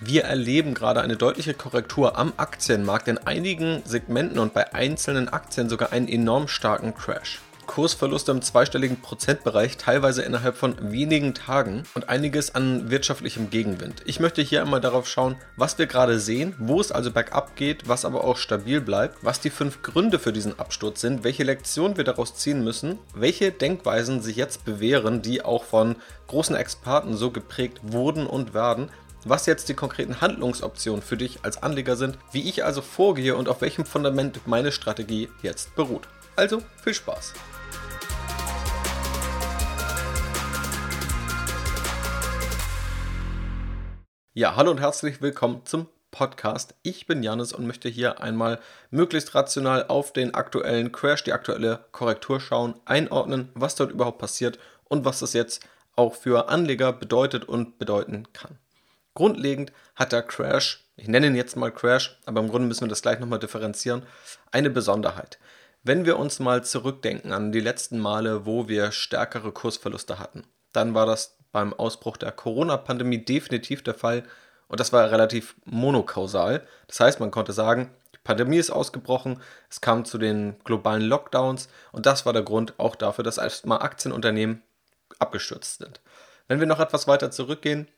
[0.00, 5.68] Wir erleben gerade eine deutliche Korrektur am Aktienmarkt, in einigen Segmenten und bei einzelnen Aktien
[5.68, 7.40] sogar einen enorm starken Crash.
[7.66, 14.02] Kursverluste im zweistelligen Prozentbereich, teilweise innerhalb von wenigen Tagen und einiges an wirtschaftlichem Gegenwind.
[14.06, 17.88] Ich möchte hier einmal darauf schauen, was wir gerade sehen, wo es also bergab geht,
[17.88, 21.96] was aber auch stabil bleibt, was die fünf Gründe für diesen Absturz sind, welche Lektionen
[21.96, 25.96] wir daraus ziehen müssen, welche Denkweisen sich jetzt bewähren, die auch von
[26.28, 28.90] großen Experten so geprägt wurden und werden
[29.24, 33.48] was jetzt die konkreten Handlungsoptionen für dich als Anleger sind, wie ich also vorgehe und
[33.48, 36.08] auf welchem Fundament meine Strategie jetzt beruht.
[36.36, 37.34] Also viel Spaß!
[44.34, 46.76] Ja, hallo und herzlich willkommen zum Podcast.
[46.84, 51.86] Ich bin Janis und möchte hier einmal möglichst rational auf den aktuellen Crash, die aktuelle
[51.90, 57.46] Korrektur schauen, einordnen, was dort überhaupt passiert und was das jetzt auch für Anleger bedeutet
[57.46, 58.58] und bedeuten kann.
[59.18, 62.88] Grundlegend hat der Crash, ich nenne ihn jetzt mal Crash, aber im Grunde müssen wir
[62.88, 64.06] das gleich nochmal differenzieren,
[64.52, 65.40] eine Besonderheit.
[65.82, 70.94] Wenn wir uns mal zurückdenken an die letzten Male, wo wir stärkere Kursverluste hatten, dann
[70.94, 74.22] war das beim Ausbruch der Corona-Pandemie definitiv der Fall
[74.68, 76.64] und das war relativ monokausal.
[76.86, 81.68] Das heißt, man konnte sagen, die Pandemie ist ausgebrochen, es kam zu den globalen Lockdowns
[81.90, 84.62] und das war der Grund auch dafür, dass erstmal Aktienunternehmen
[85.18, 86.00] abgestürzt sind.
[86.46, 87.88] Wenn wir noch etwas weiter zurückgehen,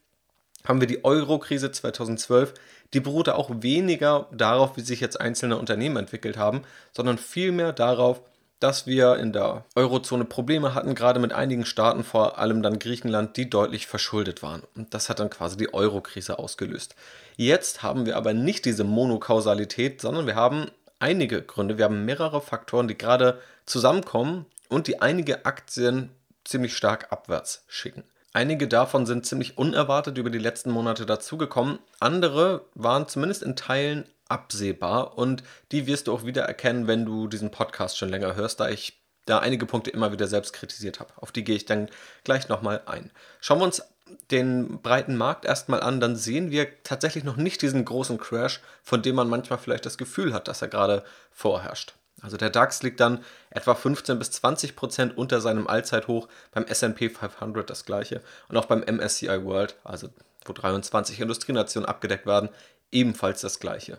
[0.66, 2.54] haben wir die Euro-Krise 2012.
[2.92, 8.20] Die beruhte auch weniger darauf, wie sich jetzt einzelne Unternehmen entwickelt haben, sondern vielmehr darauf,
[8.60, 13.36] dass wir in der Eurozone Probleme hatten, gerade mit einigen Staaten, vor allem dann Griechenland,
[13.38, 14.62] die deutlich verschuldet waren.
[14.76, 16.94] Und das hat dann quasi die Euro-Krise ausgelöst.
[17.36, 20.66] Jetzt haben wir aber nicht diese Monokausalität, sondern wir haben
[20.98, 26.10] einige Gründe, wir haben mehrere Faktoren, die gerade zusammenkommen und die einige Aktien
[26.44, 28.04] ziemlich stark abwärts schicken.
[28.32, 31.80] Einige davon sind ziemlich unerwartet über die letzten Monate dazugekommen.
[31.98, 35.42] Andere waren zumindest in Teilen absehbar und
[35.72, 39.02] die wirst du auch wieder erkennen, wenn du diesen Podcast schon länger hörst, da ich
[39.26, 41.12] da einige Punkte immer wieder selbst kritisiert habe.
[41.16, 41.88] Auf die gehe ich dann
[42.22, 43.10] gleich nochmal ein.
[43.40, 43.82] Schauen wir uns
[44.30, 49.02] den breiten Markt erstmal an, dann sehen wir tatsächlich noch nicht diesen großen Crash, von
[49.02, 51.94] dem man manchmal vielleicht das Gefühl hat, dass er gerade vorherrscht.
[52.22, 57.08] Also der DAX liegt dann etwa 15 bis 20 Prozent unter seinem Allzeithoch, beim S&P
[57.08, 60.08] 500 das gleiche und auch beim MSCI World, also
[60.44, 62.50] wo 23 Industrienationen abgedeckt werden,
[62.92, 63.98] ebenfalls das gleiche.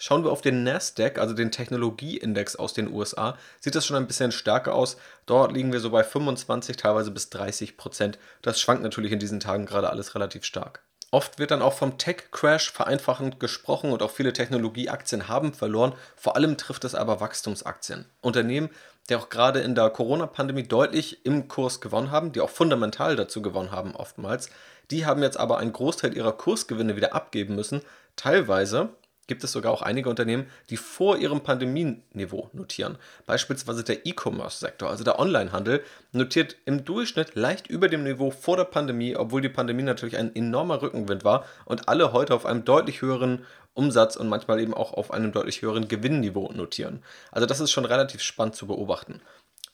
[0.00, 4.06] Schauen wir auf den Nasdaq, also den Technologieindex aus den USA, sieht das schon ein
[4.06, 4.96] bisschen stärker aus.
[5.26, 8.18] Dort liegen wir so bei 25, teilweise bis 30 Prozent.
[8.40, 10.82] Das schwankt natürlich in diesen Tagen gerade alles relativ stark.
[11.10, 15.94] Oft wird dann auch vom Tech-Crash vereinfachend gesprochen und auch viele Technologieaktien haben verloren.
[16.16, 18.04] Vor allem trifft es aber Wachstumsaktien.
[18.20, 18.68] Unternehmen,
[19.08, 23.40] die auch gerade in der Corona-Pandemie deutlich im Kurs gewonnen haben, die auch fundamental dazu
[23.40, 24.50] gewonnen haben oftmals,
[24.90, 27.82] die haben jetzt aber einen Großteil ihrer Kursgewinne wieder abgeben müssen.
[28.16, 28.90] Teilweise
[29.28, 32.98] gibt es sogar auch einige Unternehmen, die vor ihrem Pandemieniveau notieren.
[33.26, 38.64] Beispielsweise der E-Commerce-Sektor, also der Onlinehandel, notiert im Durchschnitt leicht über dem Niveau vor der
[38.64, 43.02] Pandemie, obwohl die Pandemie natürlich ein enormer Rückenwind war und alle heute auf einem deutlich
[43.02, 43.44] höheren
[43.74, 47.04] Umsatz und manchmal eben auch auf einem deutlich höheren Gewinnniveau notieren.
[47.30, 49.20] Also das ist schon relativ spannend zu beobachten.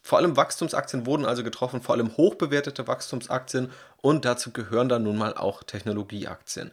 [0.03, 3.71] Vor allem Wachstumsaktien wurden also getroffen, vor allem hochbewertete Wachstumsaktien
[4.03, 6.73] und dazu gehören dann nun mal auch Technologieaktien.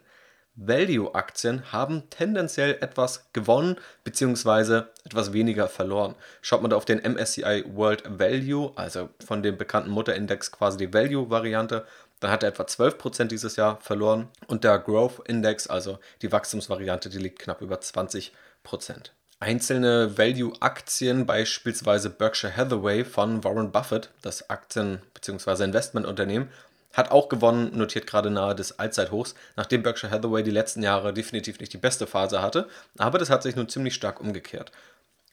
[0.55, 4.83] Value-Aktien haben tendenziell etwas gewonnen bzw.
[5.05, 6.15] etwas weniger verloren.
[6.41, 10.93] Schaut man da auf den MSCI World Value, also von dem bekannten Mutterindex quasi die
[10.93, 11.85] Value-Variante,
[12.19, 17.09] dann hat er etwa 12% dieses Jahr verloren und der Growth Index, also die Wachstumsvariante,
[17.09, 18.31] die liegt knapp über 20%.
[19.39, 25.63] Einzelne Value-Aktien, beispielsweise Berkshire Hathaway von Warren Buffett, das Aktien- bzw.
[25.63, 26.49] Investmentunternehmen,
[26.93, 31.59] hat auch gewonnen, notiert gerade nahe des Allzeithochs, nachdem Berkshire Hathaway die letzten Jahre definitiv
[31.59, 32.67] nicht die beste Phase hatte.
[32.97, 34.71] Aber das hat sich nun ziemlich stark umgekehrt.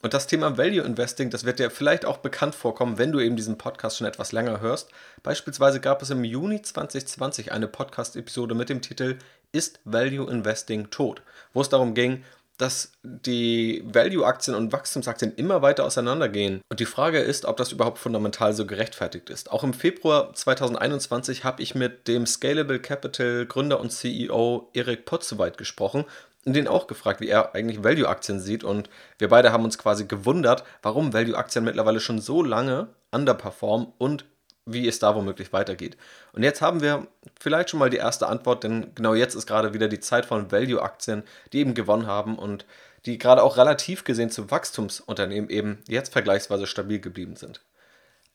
[0.00, 3.34] Und das Thema Value Investing, das wird dir vielleicht auch bekannt vorkommen, wenn du eben
[3.34, 4.91] diesen Podcast schon etwas länger hörst.
[5.24, 9.18] Beispielsweise gab es im Juni 2020 eine Podcast-Episode mit dem Titel
[9.50, 11.22] Ist Value Investing tot?
[11.53, 12.22] Wo es darum ging,
[12.59, 16.60] dass die Value-Aktien und Wachstumsaktien immer weiter auseinandergehen.
[16.71, 19.51] Und die Frage ist, ob das überhaupt fundamental so gerechtfertigt ist.
[19.51, 25.57] Auch im Februar 2021 habe ich mit dem Scalable Capital Gründer und CEO Erik Potzowait
[25.57, 26.05] gesprochen
[26.45, 28.65] und den auch gefragt, wie er eigentlich Value-Aktien sieht.
[28.65, 34.25] Und wir beide haben uns quasi gewundert, warum Value-Aktien mittlerweile schon so lange underperformen und
[34.72, 35.97] wie es da womöglich weitergeht.
[36.32, 37.06] Und jetzt haben wir
[37.41, 40.53] vielleicht schon mal die erste Antwort, denn genau jetzt ist gerade wieder die Zeit von
[40.53, 41.22] Value-Aktien,
[41.53, 42.66] die eben gewonnen haben und
[43.06, 47.62] die gerade auch relativ gesehen zu Wachstumsunternehmen eben jetzt vergleichsweise stabil geblieben sind.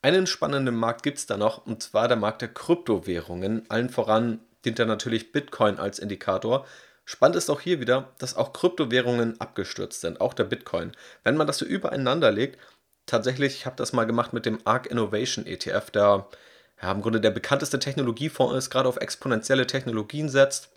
[0.02, 3.70] Einen spannenden Markt gibt es da noch, und zwar der Markt der Kryptowährungen.
[3.70, 6.66] Allen voran dient da natürlich Bitcoin als Indikator.
[7.06, 10.94] Spannend ist auch hier wieder, dass auch Kryptowährungen abgestürzt sind, auch der Bitcoin.
[11.24, 12.60] Wenn man das so übereinander legt,
[13.06, 16.28] tatsächlich, ich habe das mal gemacht mit dem ARC Innovation ETF, der
[16.82, 20.70] ja, im Grunde der bekannteste Technologiefonds ist, gerade auf exponentielle Technologien setzt.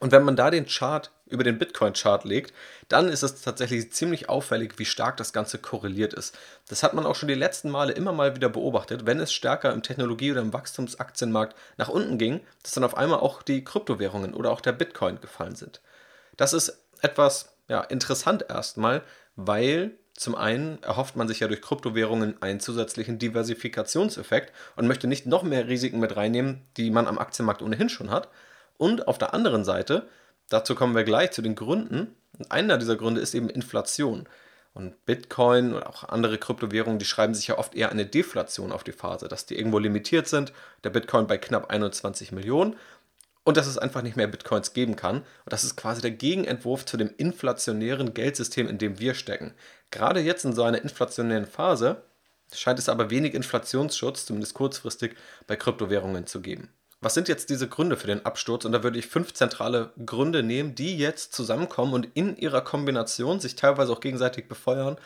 [0.00, 2.52] Und wenn man da den Chart über den Bitcoin-Chart legt,
[2.88, 6.36] dann ist es tatsächlich ziemlich auffällig, wie stark das Ganze korreliert ist.
[6.68, 9.72] Das hat man auch schon die letzten Male immer mal wieder beobachtet, wenn es stärker
[9.72, 14.34] im Technologie- oder im Wachstumsaktienmarkt nach unten ging, dass dann auf einmal auch die Kryptowährungen
[14.34, 15.80] oder auch der Bitcoin gefallen sind.
[16.36, 19.02] Das ist etwas ja, interessant erstmal,
[19.36, 25.26] weil zum einen erhofft man sich ja durch Kryptowährungen einen zusätzlichen Diversifikationseffekt und möchte nicht
[25.26, 28.28] noch mehr Risiken mit reinnehmen, die man am Aktienmarkt ohnehin schon hat.
[28.76, 30.08] Und auf der anderen Seite,
[30.48, 34.28] dazu kommen wir gleich zu den Gründen, und einer dieser Gründe ist eben Inflation.
[34.72, 38.82] Und Bitcoin oder auch andere Kryptowährungen, die schreiben sich ja oft eher eine Deflation auf
[38.82, 40.52] die Phase, dass die irgendwo limitiert sind.
[40.82, 42.74] Der Bitcoin bei knapp 21 Millionen
[43.44, 45.18] und dass es einfach nicht mehr Bitcoins geben kann.
[45.18, 49.54] Und das ist quasi der Gegenentwurf zu dem inflationären Geldsystem, in dem wir stecken.
[49.90, 52.02] Gerade jetzt in so einer inflationären Phase
[52.52, 55.14] scheint es aber wenig Inflationsschutz, zumindest kurzfristig,
[55.46, 56.70] bei Kryptowährungen zu geben.
[57.00, 58.64] Was sind jetzt diese Gründe für den Absturz?
[58.64, 63.40] Und da würde ich fünf zentrale Gründe nehmen, die jetzt zusammenkommen und in ihrer Kombination
[63.40, 64.96] sich teilweise auch gegenseitig befeuern,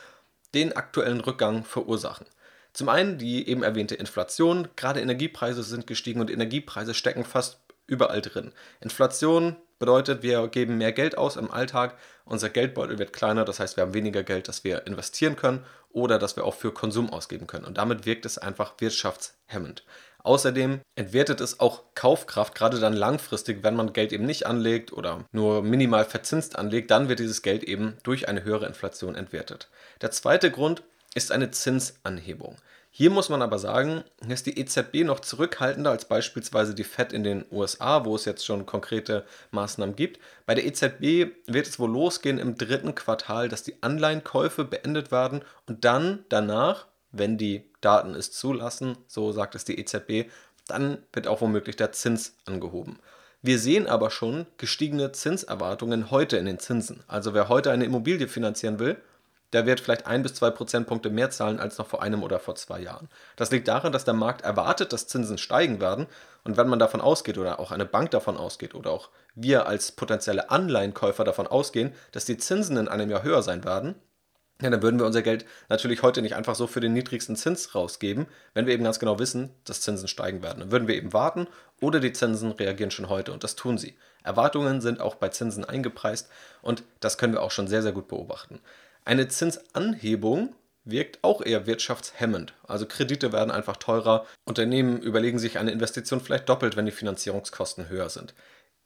[0.55, 2.27] den aktuellen Rückgang verursachen.
[2.73, 7.59] Zum einen die eben erwähnte Inflation, gerade Energiepreise sind gestiegen und Energiepreise stecken fast
[7.89, 8.53] überall drin.
[8.81, 13.77] Inflation bedeutet, wir geben mehr Geld aus im Alltag, unser Geldbeutel wird kleiner, das heißt,
[13.77, 17.47] wir haben weniger Geld, das wir investieren können oder das wir auch für Konsum ausgeben
[17.47, 17.65] können.
[17.65, 19.85] Und damit wirkt es einfach wirtschaftshemmend.
[20.23, 25.25] Außerdem entwertet es auch Kaufkraft, gerade dann langfristig, wenn man Geld eben nicht anlegt oder
[25.33, 29.71] nur minimal verzinst anlegt, dann wird dieses Geld eben durch eine höhere Inflation entwertet.
[30.03, 30.83] Der zweite Grund
[31.15, 32.57] ist eine Zinsanhebung.
[32.99, 37.23] Hier muss man aber sagen, ist die EZB noch zurückhaltender als beispielsweise die Fed in
[37.23, 40.19] den USA, wo es jetzt schon konkrete Maßnahmen gibt.
[40.47, 45.43] Bei der EZB wird es wohl losgehen im dritten Quartal, dass die Anleihenkäufe beendet werden
[45.69, 50.29] und dann danach, wenn die Daten es zulassen, so sagt es die EZB,
[50.67, 52.99] dann wird auch womöglich der Zins angehoben.
[53.43, 57.05] Wir sehen aber schon gestiegene Zinserwartungen heute in den Zinsen.
[57.07, 59.01] Also wer heute eine Immobilie finanzieren will,
[59.53, 62.55] der wird vielleicht ein bis zwei Prozentpunkte mehr zahlen als noch vor einem oder vor
[62.55, 63.09] zwei Jahren.
[63.37, 66.07] Das liegt daran, dass der Markt erwartet, dass Zinsen steigen werden.
[66.45, 69.93] Und wenn man davon ausgeht oder auch eine Bank davon ausgeht oder auch wir als
[69.93, 73.95] potenzielle Anleihenkäufer davon ausgehen, dass die Zinsen in einem Jahr höher sein werden,
[74.61, 77.77] ja, dann würden wir unser Geld natürlich heute nicht einfach so für den niedrigsten Zins
[77.77, 80.59] rausgeben, wenn wir eben ganz genau wissen, dass Zinsen steigen werden.
[80.59, 81.47] Dann würden wir eben warten
[81.81, 83.97] oder die Zinsen reagieren schon heute und das tun sie.
[84.25, 86.29] Erwartungen sind auch bei Zinsen eingepreist
[86.61, 88.59] und das können wir auch schon sehr, sehr gut beobachten.
[89.09, 92.53] Eine Zinsanhebung wirkt auch eher wirtschaftshemmend.
[92.67, 94.27] Also Kredite werden einfach teurer.
[94.45, 98.35] Unternehmen überlegen sich eine Investition vielleicht doppelt, wenn die Finanzierungskosten höher sind.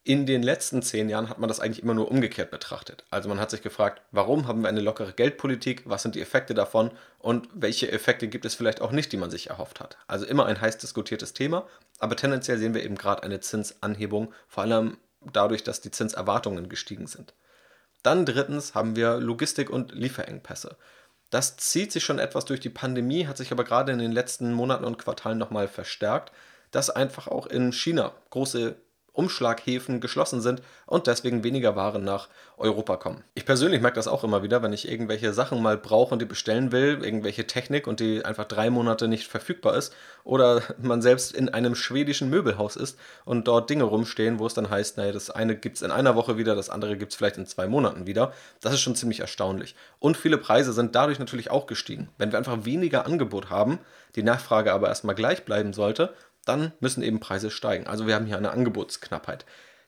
[0.04, 3.02] In den letzten zehn Jahren hat man das eigentlich immer nur umgekehrt betrachtet.
[3.10, 6.54] Also man hat sich gefragt, warum haben wir eine lockere Geldpolitik, was sind die Effekte
[6.54, 9.98] davon und welche Effekte gibt es vielleicht auch nicht, die man sich erhofft hat.
[10.06, 11.66] Also immer ein heiß diskutiertes Thema,
[11.98, 14.98] aber tendenziell sehen wir eben gerade eine Zinsanhebung, vor allem
[15.32, 17.34] dadurch, dass die Zinserwartungen gestiegen sind.
[18.02, 20.76] Dann drittens haben wir Logistik- und Lieferengpässe.
[21.30, 24.52] Das zieht sich schon etwas durch die Pandemie, hat sich aber gerade in den letzten
[24.52, 26.32] Monaten und Quartalen nochmal verstärkt,
[26.72, 28.76] dass einfach auch in China große
[29.12, 33.24] Umschlaghäfen geschlossen sind und deswegen weniger Waren nach Europa kommen.
[33.34, 36.26] Ich persönlich merke das auch immer wieder, wenn ich irgendwelche Sachen mal brauche und die
[36.26, 41.32] bestellen will, irgendwelche Technik und die einfach drei Monate nicht verfügbar ist oder man selbst
[41.34, 45.30] in einem schwedischen Möbelhaus ist und dort Dinge rumstehen, wo es dann heißt, naja, das
[45.30, 48.06] eine gibt es in einer Woche wieder, das andere gibt es vielleicht in zwei Monaten
[48.06, 48.32] wieder.
[48.60, 49.74] Das ist schon ziemlich erstaunlich.
[49.98, 52.08] Und viele Preise sind dadurch natürlich auch gestiegen.
[52.18, 53.78] Wenn wir einfach weniger Angebot haben,
[54.14, 56.12] die Nachfrage aber erstmal gleich bleiben sollte,
[56.44, 57.86] dann müssen eben Preise steigen.
[57.86, 59.44] Also wir haben hier eine Angebotsknappheit,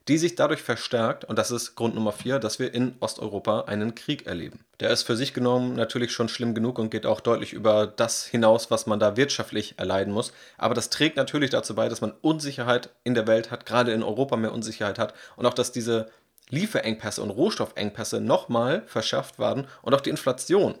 [0.07, 3.95] die sich dadurch verstärkt, und das ist Grund Nummer vier, dass wir in Osteuropa einen
[3.95, 4.59] Krieg erleben.
[4.79, 8.25] Der ist für sich genommen natürlich schon schlimm genug und geht auch deutlich über das
[8.25, 10.31] hinaus, was man da wirtschaftlich erleiden muss.
[10.57, 14.03] Aber das trägt natürlich dazu bei, dass man Unsicherheit in der Welt hat, gerade in
[14.03, 16.07] Europa mehr Unsicherheit hat und auch, dass diese
[16.49, 20.75] Lieferengpässe und Rohstoffengpässe nochmal verschärft werden und auch die Inflation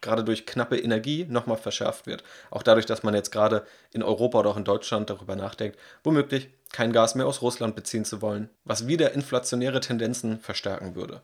[0.00, 2.22] gerade durch knappe Energie nochmal verschärft wird.
[2.50, 6.48] Auch dadurch, dass man jetzt gerade in Europa oder auch in Deutschland darüber nachdenkt, womöglich
[6.72, 11.20] kein Gas mehr aus Russland beziehen zu wollen, was wieder inflationäre Tendenzen verstärken würde.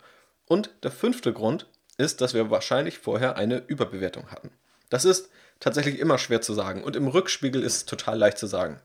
[0.47, 1.67] Und der fünfte Grund
[1.99, 4.51] ist, dass wir wahrscheinlich vorher eine Überbewertung hatten.
[4.89, 5.31] Das ist
[5.61, 8.81] tatsächlich immer schwer zu sagen und im Rückspiegel ist es total leicht zu sagen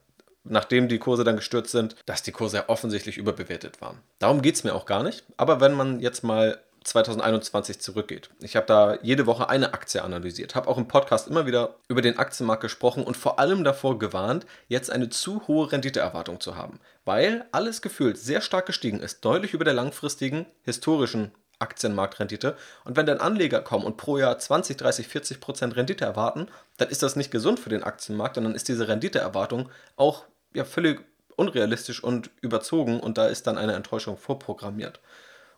[0.45, 4.00] nachdem die Kurse dann gestürzt sind, dass die Kurse ja offensichtlich überbewertet waren.
[4.19, 5.25] Darum geht es mir auch gar nicht.
[5.38, 8.30] Aber wenn man jetzt mal 2021 zurückgeht.
[8.39, 12.01] Ich habe da jede Woche eine Aktie analysiert, habe auch im Podcast immer wieder über
[12.01, 16.80] den Aktienmarkt gesprochen und vor allem davor gewarnt, jetzt eine zu hohe Renditeerwartung zu haben,
[17.04, 22.56] weil alles gefühlt sehr stark gestiegen ist, deutlich über der langfristigen historischen Aktienmarktrendite.
[22.84, 26.89] Und wenn dann Anleger kommen und pro Jahr 20, 30, 40 Prozent Rendite erwarten, dann
[26.89, 31.01] ist das nicht gesund für den Aktienmarkt dann ist diese Renditeerwartung auch ja, völlig
[31.36, 35.00] unrealistisch und überzogen und da ist dann eine Enttäuschung vorprogrammiert.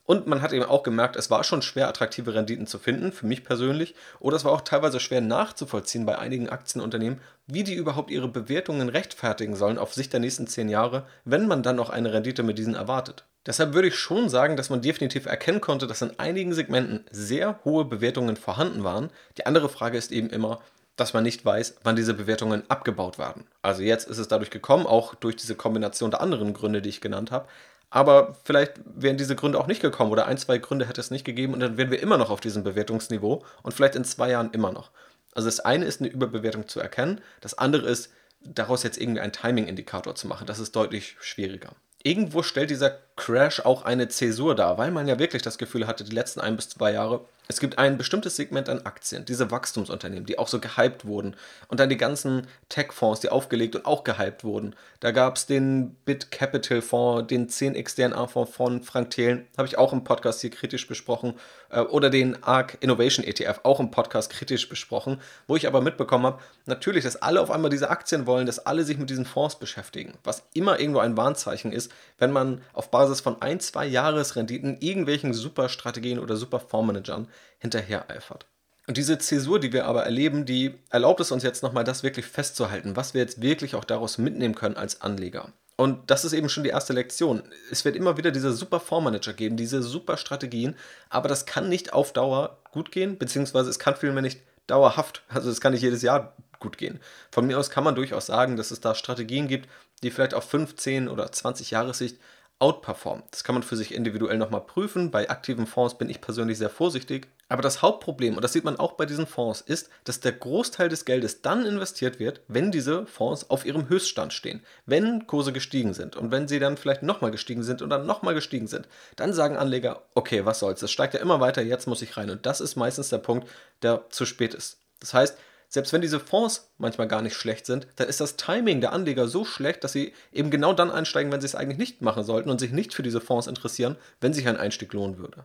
[0.08, 3.28] Und man hat eben auch gemerkt, es war schon schwer, attraktive Renditen zu finden, für
[3.28, 3.94] mich persönlich.
[4.22, 8.88] Oder es war auch teilweise schwer nachzuvollziehen bei einigen Aktienunternehmen, wie die überhaupt ihre Bewertungen
[8.88, 12.58] rechtfertigen sollen auf Sicht der nächsten zehn Jahre, wenn man dann noch eine Rendite mit
[12.58, 13.26] diesen erwartet.
[13.46, 17.60] Deshalb würde ich schon sagen, dass man definitiv erkennen konnte, dass in einigen Segmenten sehr
[17.66, 19.10] hohe Bewertungen vorhanden waren.
[19.38, 20.62] Die andere Frage ist eben immer,
[20.96, 23.46] dass man nicht weiß, wann diese Bewertungen abgebaut werden.
[23.62, 27.02] Also jetzt ist es dadurch gekommen, auch durch diese Kombination der anderen Gründe, die ich
[27.02, 27.48] genannt habe.
[27.90, 31.24] Aber vielleicht wären diese Gründe auch nicht gekommen oder ein, zwei Gründe hätte es nicht
[31.24, 34.52] gegeben und dann wären wir immer noch auf diesem Bewertungsniveau und vielleicht in zwei Jahren
[34.52, 34.92] immer noch.
[35.34, 39.32] Also das eine ist eine Überbewertung zu erkennen, das andere ist daraus jetzt irgendwie einen
[39.32, 40.48] Timing-Indikator zu machen.
[40.48, 41.70] Das ist deutlich schwieriger.
[42.04, 46.04] Irgendwo stellt dieser Crash auch eine Zäsur dar, weil man ja wirklich das Gefühl hatte,
[46.04, 50.26] die letzten ein bis zwei Jahre, es gibt ein bestimmtes Segment an Aktien, diese Wachstumsunternehmen,
[50.26, 51.36] die auch so gehypt wurden.
[51.70, 54.76] Und dann die ganzen Tech-Fonds, die aufgelegt und auch gehypt wurden.
[55.00, 59.78] Da gab es den Bit Capital Fonds, den 10x DNA-Fonds von Frank Thelen, habe ich
[59.78, 61.36] auch im Podcast hier kritisch besprochen.
[61.70, 65.22] Äh, oder den ARC Innovation ETF, auch im Podcast kritisch besprochen.
[65.48, 68.84] Wo ich aber mitbekommen habe, natürlich, dass alle auf einmal diese Aktien wollen, dass alle
[68.84, 70.14] sich mit diesen Fonds beschäftigen.
[70.24, 75.34] Was immer irgendwo ein Warnzeichen ist, wenn man auf Basis von ein, zwei Jahresrenditen irgendwelchen
[75.34, 77.28] Superstrategien oder Superfondsmanagern
[77.60, 78.46] hinterhereifert.
[78.88, 82.26] Und diese Zäsur, die wir aber erleben, die erlaubt es uns jetzt nochmal, das wirklich
[82.26, 85.52] festzuhalten, was wir jetzt wirklich auch daraus mitnehmen können als Anleger.
[85.76, 87.44] Und das ist eben schon die erste Lektion.
[87.70, 90.76] Es wird immer wieder diese super Fondsmanager geben, diese super Strategien,
[91.10, 95.50] aber das kann nicht auf Dauer gut gehen, beziehungsweise es kann vielmehr nicht dauerhaft, also
[95.50, 97.00] es kann nicht jedes Jahr gut gehen.
[97.30, 99.70] Von mir aus kann man durchaus sagen, dass es da Strategien gibt,
[100.02, 102.18] die vielleicht auf 15 oder 20 Jahressicht
[102.60, 103.24] outperformen.
[103.30, 105.12] Das kann man für sich individuell nochmal prüfen.
[105.12, 107.28] Bei aktiven Fonds bin ich persönlich sehr vorsichtig.
[107.50, 110.90] Aber das Hauptproblem, und das sieht man auch bei diesen Fonds, ist, dass der Großteil
[110.90, 114.62] des Geldes dann investiert wird, wenn diese Fonds auf ihrem Höchststand stehen.
[114.86, 118.34] Wenn Kurse gestiegen sind und wenn sie dann vielleicht nochmal gestiegen sind und dann nochmal
[118.34, 122.02] gestiegen sind, dann sagen Anleger, okay, was soll's, das steigt ja immer weiter, jetzt muss
[122.02, 122.30] ich rein.
[122.30, 123.48] Und das ist meistens der Punkt,
[123.82, 124.80] der zu spät ist.
[125.00, 125.38] Das heißt,
[125.70, 129.28] selbst wenn diese Fonds manchmal gar nicht schlecht sind, dann ist das Timing der Anleger
[129.28, 132.50] so schlecht, dass sie eben genau dann einsteigen, wenn sie es eigentlich nicht machen sollten
[132.50, 135.44] und sich nicht für diese Fonds interessieren, wenn sich ein Einstieg lohnen würde.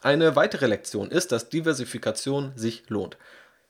[0.00, 3.18] Eine weitere Lektion ist, dass Diversifikation sich lohnt.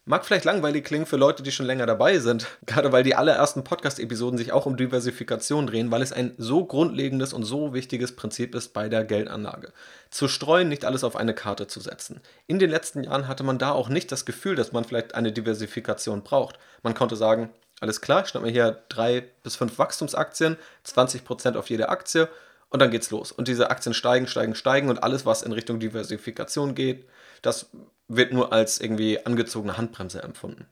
[0.04, 3.62] Mag vielleicht langweilig klingen für Leute, die schon länger dabei sind, gerade weil die allerersten
[3.62, 8.56] Podcast-Episoden sich auch um Diversifikation drehen, weil es ein so grundlegendes und so wichtiges Prinzip
[8.56, 9.73] ist bei der Geldanlage.
[10.11, 12.21] Zu streuen, nicht alles auf eine Karte zu setzen.
[12.49, 15.30] In den letzten Jahren hatte man da auch nicht das Gefühl, dass man vielleicht eine
[15.30, 16.59] Diversifikation braucht.
[16.82, 21.90] Man konnte sagen, alles klar, schnapp mir hier drei bis fünf Wachstumsaktien, 20% auf jede
[21.90, 22.28] Aktie
[22.71, 23.30] und dann geht's los.
[23.30, 27.06] Und diese Aktien steigen, steigen, steigen und alles, was in Richtung Diversifikation geht,
[27.40, 27.71] das
[28.16, 30.66] wird nur als irgendwie angezogene Handbremse empfunden.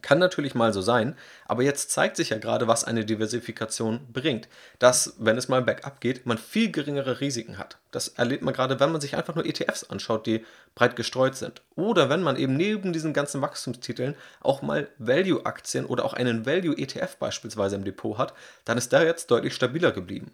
[0.00, 4.48] Kann natürlich mal so sein, aber jetzt zeigt sich ja gerade, was eine Diversifikation bringt.
[4.78, 7.78] Dass, wenn es mal bergab geht, man viel geringere Risiken hat.
[7.90, 11.62] Das erlebt man gerade, wenn man sich einfach nur ETFs anschaut, die breit gestreut sind.
[11.76, 17.16] Oder wenn man eben neben diesen ganzen Wachstumstiteln auch mal Value-Aktien oder auch einen Value-ETF
[17.18, 18.32] beispielsweise im Depot hat,
[18.64, 20.32] dann ist der jetzt deutlich stabiler geblieben.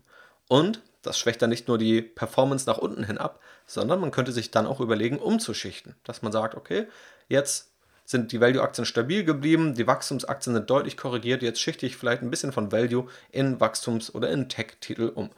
[0.49, 4.33] Und das schwächt dann nicht nur die Performance nach unten hin ab, sondern man könnte
[4.33, 5.95] sich dann auch überlegen, umzuschichten.
[6.05, 6.87] Dass man sagt, okay,
[7.29, 7.73] jetzt
[8.05, 12.31] sind die Value-Aktien stabil geblieben, die Wachstumsaktien sind deutlich korrigiert, jetzt schichte ich vielleicht ein
[12.31, 15.31] bisschen von Value in Wachstums- oder in Tech-Titel um.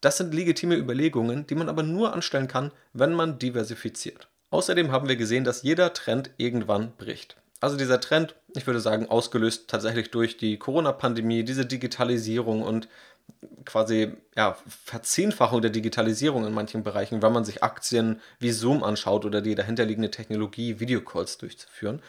[0.00, 4.28] Das sind legitime Überlegungen, die man aber nur anstellen kann, wenn man diversifiziert.
[4.50, 7.36] Außerdem haben wir gesehen, dass jeder Trend irgendwann bricht.
[7.60, 12.88] Also dieser Trend, ich würde sagen, ausgelöst tatsächlich durch die Corona-Pandemie, diese Digitalisierung und
[13.64, 19.24] quasi ja, Verzehnfachung der Digitalisierung in manchen Bereichen, wenn man sich Aktien wie Zoom anschaut
[19.24, 22.02] oder die dahinterliegende Technologie, Videocalls durchzuführen.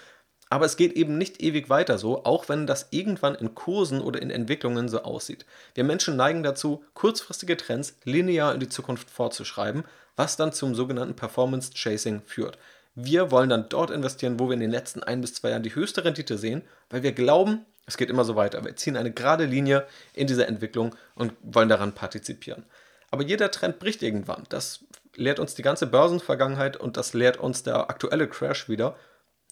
[0.50, 4.22] Aber es geht eben nicht ewig weiter so, auch wenn das irgendwann in Kursen oder
[4.22, 5.46] in Entwicklungen so aussieht.
[5.74, 9.84] Wir Menschen neigen dazu, kurzfristige Trends linear in die Zukunft vorzuschreiben,
[10.16, 12.60] was dann zum sogenannten Performance Chasing führt.
[12.94, 15.76] Wir wollen dann dort investieren, wo wir in den letzten ein bis zwei Jahren die
[15.76, 18.64] höchste Rendite sehen, weil wir glauben, es geht immer so weiter.
[18.64, 22.66] Wir ziehen eine gerade Linie in dieser Entwicklung und wollen daran partizipieren.
[23.12, 24.44] Aber jeder Trend bricht irgendwann.
[24.50, 24.84] Das
[25.16, 28.96] lehrt uns die ganze Börsenvergangenheit und das lehrt uns der aktuelle Crash wieder.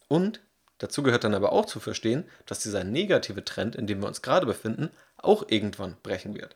[0.07, 0.41] Und
[0.79, 4.21] dazu gehört dann aber auch zu verstehen, dass dieser negative Trend, in dem wir uns
[4.21, 6.55] gerade befinden, auch irgendwann brechen wird.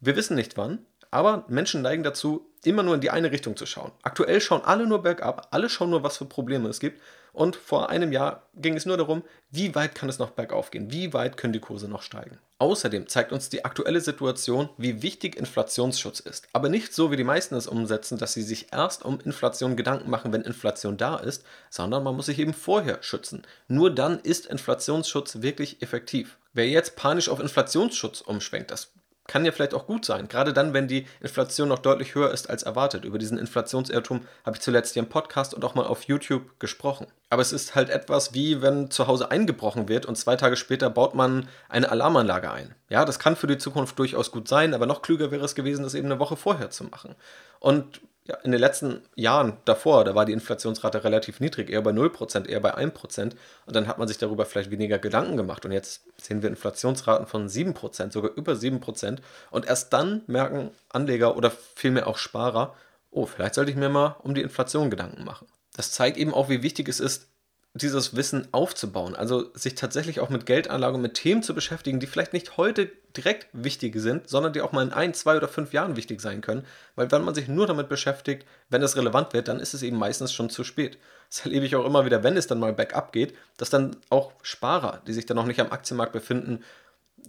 [0.00, 3.64] Wir wissen nicht wann, Aber Menschen neigen dazu, immer nur in die eine Richtung zu
[3.66, 3.92] schauen.
[4.02, 7.00] Aktuell schauen alle nur bergab, alle schauen nur, was für Probleme es gibt.
[7.36, 10.90] Und vor einem Jahr ging es nur darum, wie weit kann es noch bergauf gehen,
[10.90, 12.38] wie weit können die Kurse noch steigen.
[12.58, 16.48] Außerdem zeigt uns die aktuelle Situation, wie wichtig Inflationsschutz ist.
[16.54, 20.08] Aber nicht so, wie die meisten es umsetzen, dass sie sich erst um Inflation Gedanken
[20.08, 23.42] machen, wenn Inflation da ist, sondern man muss sich eben vorher schützen.
[23.68, 26.38] Nur dann ist Inflationsschutz wirklich effektiv.
[26.54, 28.94] Wer jetzt panisch auf Inflationsschutz umschwenkt, das
[29.26, 30.28] kann ja vielleicht auch gut sein.
[30.28, 33.04] Gerade dann, wenn die Inflation noch deutlich höher ist als erwartet.
[33.04, 37.06] Über diesen Inflationsirrtum habe ich zuletzt hier im Podcast und auch mal auf YouTube gesprochen.
[37.28, 40.90] Aber es ist halt etwas wie, wenn zu Hause eingebrochen wird und zwei Tage später
[40.90, 42.74] baut man eine Alarmanlage ein.
[42.88, 45.82] Ja, das kann für die Zukunft durchaus gut sein, aber noch klüger wäre es gewesen,
[45.82, 47.16] das eben eine Woche vorher zu machen.
[47.58, 51.92] Und ja, in den letzten Jahren davor, da war die Inflationsrate relativ niedrig, eher bei
[51.92, 53.32] 0%, eher bei 1%.
[53.66, 55.64] Und dann hat man sich darüber vielleicht weniger Gedanken gemacht.
[55.64, 59.18] Und jetzt sehen wir Inflationsraten von 7%, sogar über 7%.
[59.50, 62.74] Und erst dann merken Anleger oder vielmehr auch Sparer,
[63.10, 65.46] oh, vielleicht sollte ich mir mal um die Inflation Gedanken machen.
[65.76, 67.28] Das zeigt eben auch, wie wichtig es ist,
[67.76, 69.14] dieses Wissen aufzubauen.
[69.14, 73.48] Also sich tatsächlich auch mit Geldanlage mit Themen zu beschäftigen, die vielleicht nicht heute direkt
[73.52, 76.64] wichtig sind, sondern die auch mal in ein, zwei oder fünf Jahren wichtig sein können.
[76.94, 79.98] Weil wenn man sich nur damit beschäftigt, wenn es relevant wird, dann ist es eben
[79.98, 80.98] meistens schon zu spät.
[81.28, 84.32] Das erlebe ich auch immer wieder, wenn es dann mal bergab geht, dass dann auch
[84.42, 86.62] Sparer, die sich dann noch nicht am Aktienmarkt befinden,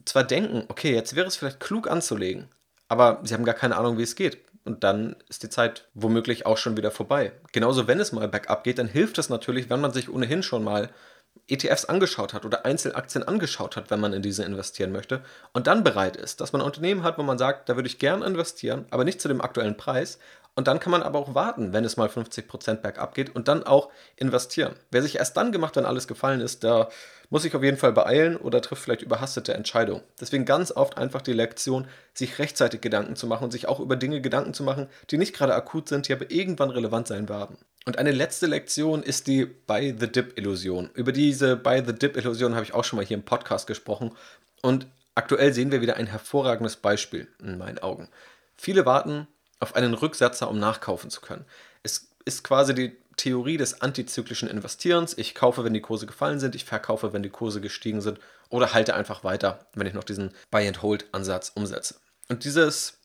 [0.05, 2.49] zwar denken, okay, jetzt wäre es vielleicht klug anzulegen,
[2.87, 4.37] aber sie haben gar keine Ahnung, wie es geht.
[4.67, 7.31] Und dann ist die Zeit womöglich auch schon wieder vorbei.
[7.53, 10.63] Genauso, wenn es mal bergab geht, dann hilft es natürlich, wenn man sich ohnehin schon
[10.63, 10.89] mal
[11.47, 15.21] ETFs angeschaut hat oder Einzelaktien angeschaut hat, wenn man in diese investieren möchte
[15.53, 18.00] und dann bereit ist, dass man ein Unternehmen hat, wo man sagt, da würde ich
[18.00, 20.19] gern investieren, aber nicht zu dem aktuellen Preis
[20.57, 23.61] und dann kann man aber auch warten, wenn es mal 50% bergab geht und dann
[23.61, 24.73] auch investieren.
[24.89, 26.89] Wer sich erst dann gemacht, wenn alles gefallen ist, der
[27.29, 30.01] muss sich auf jeden Fall beeilen oder trifft vielleicht überhastete Entscheidungen.
[30.19, 33.95] Deswegen ganz oft einfach die Lektion, sich rechtzeitig Gedanken zu machen und sich auch über
[33.95, 37.59] Dinge Gedanken zu machen, die nicht gerade akut sind, die aber irgendwann relevant sein werden.
[37.85, 40.89] Und eine letzte Lektion ist die Buy the Dip-Illusion.
[40.95, 44.11] Über diese Buy the Dip-Illusion habe ich auch schon mal hier im Podcast gesprochen.
[44.63, 48.09] Und aktuell sehen wir wieder ein hervorragendes Beispiel in meinen Augen.
[48.55, 49.27] Viele warten
[49.59, 51.45] auf einen Rücksetzer, um nachkaufen zu können.
[51.83, 55.17] Es ist quasi die Theorie des antizyklischen Investierens.
[55.17, 58.73] Ich kaufe, wenn die Kurse gefallen sind, ich verkaufe, wenn die Kurse gestiegen sind oder
[58.73, 61.95] halte einfach weiter, wenn ich noch diesen Buy-and-Hold-Ansatz umsetze.
[62.29, 62.99] Und dieses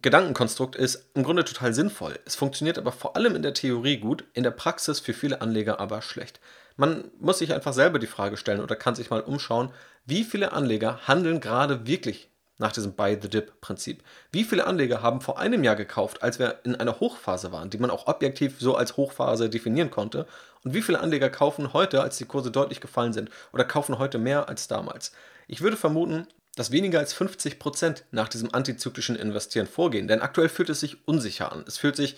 [0.00, 2.18] Gedankenkonstrukt ist im Grunde total sinnvoll.
[2.24, 5.80] Es funktioniert aber vor allem in der Theorie gut, in der Praxis für viele Anleger
[5.80, 6.40] aber schlecht.
[6.76, 9.72] Man muss sich einfach selber die Frage stellen oder kann sich mal umschauen,
[10.04, 14.02] wie viele Anleger handeln gerade wirklich nach diesem Buy-the-Dip-Prinzip.
[14.32, 17.78] Wie viele Anleger haben vor einem Jahr gekauft, als wir in einer Hochphase waren, die
[17.78, 20.26] man auch objektiv so als Hochphase definieren konnte?
[20.64, 24.18] Und wie viele Anleger kaufen heute, als die Kurse deutlich gefallen sind, oder kaufen heute
[24.18, 25.12] mehr als damals?
[25.46, 30.68] Ich würde vermuten, dass weniger als 50% nach diesem antizyklischen Investieren vorgehen, denn aktuell fühlt
[30.70, 31.64] es sich unsicher an.
[31.66, 32.16] Es fühlt sich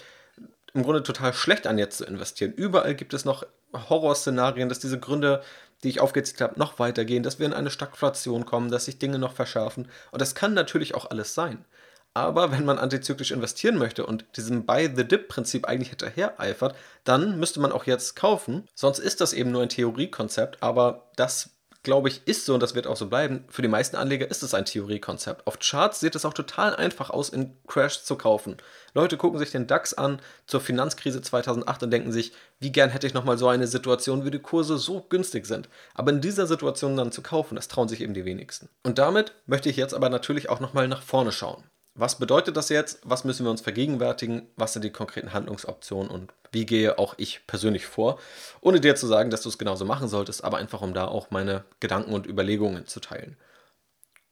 [0.73, 2.53] im Grunde total schlecht an, jetzt zu investieren.
[2.53, 5.43] Überall gibt es noch Horrorszenarien, dass diese Gründe
[5.83, 9.19] die ich aufgezählt habe, noch weitergehen, dass wir in eine Stagflation kommen, dass sich Dinge
[9.19, 9.89] noch verschärfen.
[10.11, 11.65] Und das kann natürlich auch alles sein.
[12.13, 17.71] Aber wenn man antizyklisch investieren möchte und diesem Buy-the-Dip-Prinzip eigentlich hinterher eifert, dann müsste man
[17.71, 18.67] auch jetzt kaufen.
[18.75, 21.51] Sonst ist das eben nur ein Theoriekonzept, aber das
[21.83, 23.45] glaube ich, ist so und das wird auch so bleiben.
[23.49, 25.47] Für die meisten Anleger ist es ein Theoriekonzept.
[25.47, 28.57] Auf Charts sieht es auch total einfach aus, in Crash zu kaufen.
[28.93, 33.07] Leute gucken sich den DAX an zur Finanzkrise 2008 und denken sich, wie gern hätte
[33.07, 35.69] ich nochmal so eine Situation, wie die Kurse so günstig sind.
[35.95, 38.69] Aber in dieser Situation dann zu kaufen, das trauen sich eben die wenigsten.
[38.83, 41.65] Und damit möchte ich jetzt aber natürlich auch nochmal nach vorne schauen.
[41.95, 43.01] Was bedeutet das jetzt?
[43.03, 44.49] Was müssen wir uns vergegenwärtigen?
[44.57, 48.19] Was sind die konkreten Handlungsoptionen und wie gehe auch ich persönlich vor?
[48.61, 51.31] Ohne dir zu sagen, dass du es genauso machen solltest, aber einfach um da auch
[51.31, 53.37] meine Gedanken und Überlegungen zu teilen.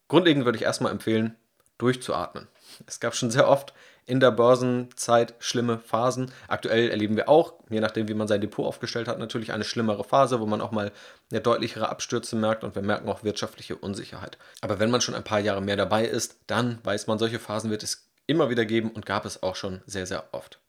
[0.07, 1.35] Grundlegend würde ich erstmal empfehlen,
[1.77, 2.47] durchzuatmen.
[2.87, 3.73] Es gab schon sehr oft
[4.09, 6.31] in der Börsenzeit schlimme Phasen.
[6.47, 10.03] Aktuell erleben wir auch, je nachdem, wie man sein Depot aufgestellt hat, natürlich eine schlimmere
[10.03, 10.91] Phase, wo man auch mal
[11.29, 14.39] eine deutlichere Abstürze merkt und wir merken auch wirtschaftliche Unsicherheit.
[14.61, 17.69] Aber wenn man schon ein paar Jahre mehr dabei ist, dann weiß man, solche Phasen
[17.69, 20.59] wird es immer wieder geben und gab es auch schon sehr, sehr oft.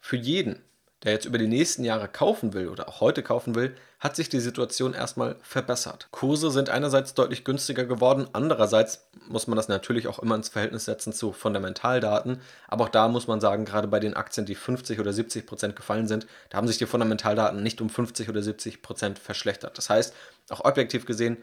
[0.00, 0.62] Für jeden,
[1.04, 4.28] der jetzt über die nächsten Jahre kaufen will oder auch heute kaufen will, hat sich
[4.28, 6.08] die Situation erstmal verbessert.
[6.12, 10.84] Kurse sind einerseits deutlich günstiger geworden, andererseits muss man das natürlich auch immer ins Verhältnis
[10.84, 15.00] setzen zu Fundamentaldaten, aber auch da muss man sagen, gerade bei den Aktien, die 50
[15.00, 18.82] oder 70 Prozent gefallen sind, da haben sich die Fundamentaldaten nicht um 50 oder 70
[18.82, 19.76] Prozent verschlechtert.
[19.78, 20.14] Das heißt,
[20.50, 21.38] auch objektiv gesehen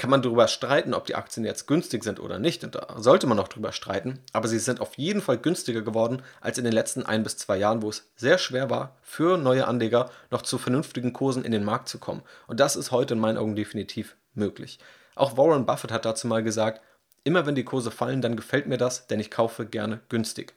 [0.00, 2.64] kann man darüber streiten, ob die Aktien jetzt günstig sind oder nicht.
[2.64, 4.18] Und da sollte man auch darüber streiten.
[4.32, 7.58] Aber sie sind auf jeden Fall günstiger geworden als in den letzten ein bis zwei
[7.58, 11.64] Jahren, wo es sehr schwer war, für neue Anleger noch zu vernünftigen Kursen in den
[11.64, 12.22] Markt zu kommen.
[12.46, 14.78] Und das ist heute in meinen Augen definitiv möglich.
[15.14, 16.80] Auch Warren Buffett hat dazu mal gesagt,
[17.22, 20.54] Immer wenn die Kurse fallen, dann gefällt mir das, denn ich kaufe gerne günstig.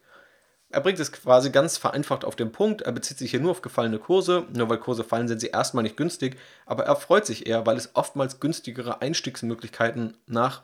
[0.73, 2.81] Er bringt es quasi ganz vereinfacht auf den Punkt.
[2.81, 4.47] Er bezieht sich hier nur auf gefallene Kurse.
[4.51, 6.35] Nur weil Kurse fallen, sind sie erstmal nicht günstig.
[6.65, 10.63] Aber er freut sich eher, weil es oftmals günstigere Einstiegsmöglichkeiten nach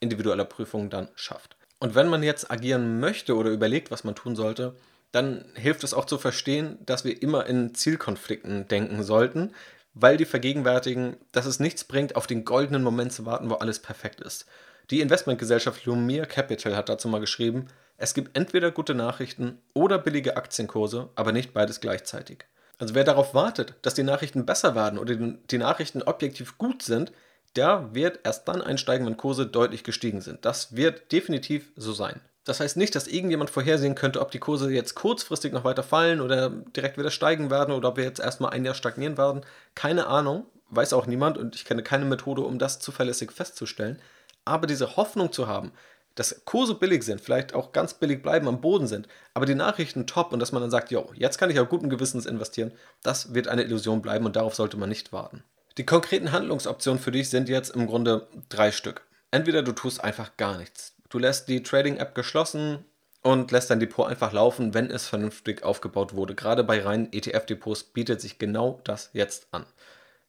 [0.00, 1.56] individueller Prüfung dann schafft.
[1.78, 4.74] Und wenn man jetzt agieren möchte oder überlegt, was man tun sollte,
[5.12, 9.52] dann hilft es auch zu verstehen, dass wir immer in Zielkonflikten denken sollten,
[9.92, 13.78] weil die vergegenwärtigen, dass es nichts bringt, auf den goldenen Moment zu warten, wo alles
[13.78, 14.46] perfekt ist.
[14.90, 20.36] Die Investmentgesellschaft Lumiere Capital hat dazu mal geschrieben, es gibt entweder gute Nachrichten oder billige
[20.36, 22.44] Aktienkurse, aber nicht beides gleichzeitig.
[22.78, 27.12] Also wer darauf wartet, dass die Nachrichten besser werden oder die Nachrichten objektiv gut sind,
[27.56, 30.44] der wird erst dann einsteigen, wenn Kurse deutlich gestiegen sind.
[30.44, 32.20] Das wird definitiv so sein.
[32.44, 36.20] Das heißt nicht, dass irgendjemand vorhersehen könnte, ob die Kurse jetzt kurzfristig noch weiter fallen
[36.20, 39.42] oder direkt wieder steigen werden oder ob wir jetzt erstmal ein Jahr stagnieren werden.
[39.74, 43.98] Keine Ahnung, weiß auch niemand und ich kenne keine Methode, um das zuverlässig festzustellen.
[44.44, 45.72] Aber diese Hoffnung zu haben,
[46.14, 50.06] dass Kurse billig sind, vielleicht auch ganz billig bleiben, am Boden sind, aber die Nachrichten
[50.06, 52.72] top und dass man dann sagt, jo, jetzt kann ich auch guten Gewissens investieren,
[53.02, 55.42] das wird eine Illusion bleiben und darauf sollte man nicht warten.
[55.76, 59.02] Die konkreten Handlungsoptionen für dich sind jetzt im Grunde drei Stück.
[59.32, 60.94] Entweder du tust einfach gar nichts.
[61.08, 62.84] Du lässt die Trading-App geschlossen
[63.22, 66.36] und lässt dein Depot einfach laufen, wenn es vernünftig aufgebaut wurde.
[66.36, 69.66] Gerade bei reinen ETF-Depots bietet sich genau das jetzt an.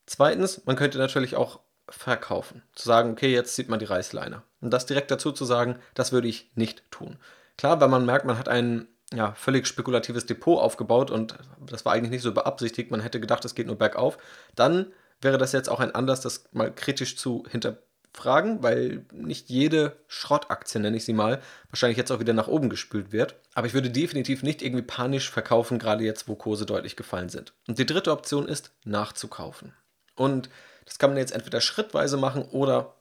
[0.07, 2.63] Zweitens, man könnte natürlich auch verkaufen.
[2.73, 4.41] Zu sagen, okay, jetzt sieht man die Reißleine.
[4.65, 7.17] Und das direkt dazu zu sagen, das würde ich nicht tun.
[7.55, 11.93] Klar, wenn man merkt, man hat ein ja, völlig spekulatives Depot aufgebaut und das war
[11.93, 14.17] eigentlich nicht so beabsichtigt, man hätte gedacht, es geht nur bergauf,
[14.55, 14.87] dann
[15.21, 20.81] wäre das jetzt auch ein Anlass, das mal kritisch zu hinterfragen, weil nicht jede Schrottaktie,
[20.81, 23.35] nenne ich sie mal, wahrscheinlich jetzt auch wieder nach oben gespült wird.
[23.53, 27.53] Aber ich würde definitiv nicht irgendwie panisch verkaufen, gerade jetzt, wo Kurse deutlich gefallen sind.
[27.67, 29.73] Und die dritte Option ist, nachzukaufen.
[30.15, 30.49] Und
[30.85, 32.95] das kann man jetzt entweder schrittweise machen oder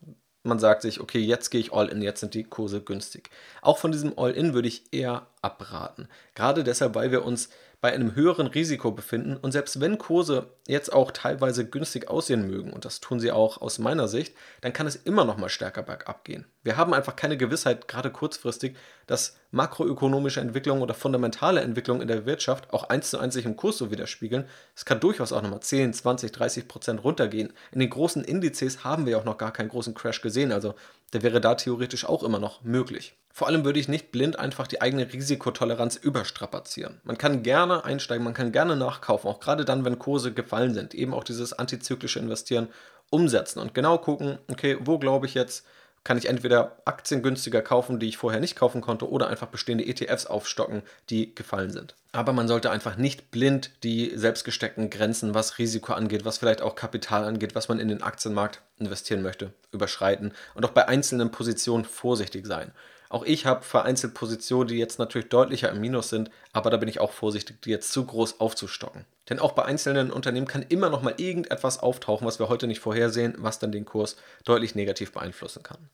[0.45, 3.31] man sagt sich, okay, jetzt gehe ich all in, jetzt sind die Kurse günstig.
[3.63, 6.09] Auch von diesem all in würde ich eher abraten.
[6.35, 7.49] Gerade deshalb, weil wir uns
[7.81, 9.37] bei einem höheren Risiko befinden.
[9.37, 13.61] Und selbst wenn Kurse jetzt auch teilweise günstig aussehen mögen, und das tun sie auch
[13.61, 16.47] aus meiner Sicht, dann kann es immer noch mal stärker bergab gehen.
[16.63, 18.77] Wir haben einfach keine Gewissheit, gerade kurzfristig,
[19.07, 23.57] dass makroökonomische Entwicklungen oder fundamentale Entwicklungen in der Wirtschaft auch eins zu eins sich im
[23.57, 24.45] Kurs so widerspiegeln.
[24.75, 27.53] Es kann durchaus auch nochmal 10, 20, 30 Prozent runtergehen.
[27.73, 30.75] In den großen Indizes haben wir auch noch gar keinen großen Crash gesehen, also
[31.13, 33.17] der wäre da theoretisch auch immer noch möglich.
[33.33, 37.01] Vor allem würde ich nicht blind einfach die eigene Risikotoleranz überstrapazieren.
[37.03, 40.95] Man kann gerne einsteigen, man kann gerne nachkaufen, auch gerade dann, wenn Kurse gefallen sind.
[40.95, 42.69] Eben auch dieses antizyklische Investieren
[43.11, 45.67] umsetzen und genau gucken, okay, wo glaube ich jetzt,
[46.05, 49.87] kann ich entweder Aktien günstiger kaufen, die ich vorher nicht kaufen konnte, oder einfach bestehende
[49.87, 51.97] ETFs aufstocken, die gefallen sind.
[52.13, 56.77] Aber man sollte einfach nicht blind die selbstgesteckten Grenzen, was Risiko angeht, was vielleicht auch
[56.77, 61.85] Kapital angeht, was man in den Aktienmarkt investieren möchte, überschreiten und auch bei einzelnen Positionen
[61.85, 62.73] vorsichtig sein.
[63.09, 66.89] Auch ich habe vereinzelt Positionen, die jetzt natürlich deutlicher im Minus sind, aber da bin
[66.89, 69.07] ich auch vorsichtig, die jetzt zu groß aufzustocken.
[69.31, 72.81] Denn auch bei einzelnen Unternehmen kann immer noch mal irgendetwas auftauchen, was wir heute nicht
[72.81, 75.89] vorhersehen, was dann den Kurs deutlich negativ beeinflussen kann.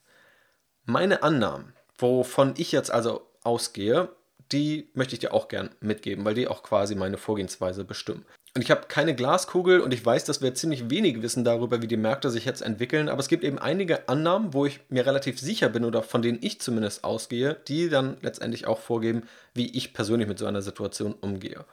[0.85, 4.09] Meine Annahmen, wovon ich jetzt also ausgehe,
[4.51, 8.25] die möchte ich dir auch gern mitgeben, weil die auch quasi meine Vorgehensweise bestimmen.
[8.53, 11.87] Und ich habe keine Glaskugel und ich weiß, dass wir ziemlich wenig wissen darüber, wie
[11.87, 13.07] die Märkte sich jetzt entwickeln.
[13.07, 16.39] Aber es gibt eben einige Annahmen, wo ich mir relativ sicher bin oder von denen
[16.41, 21.13] ich zumindest ausgehe, die dann letztendlich auch vorgeben, wie ich persönlich mit so einer Situation
[21.13, 21.63] umgehe.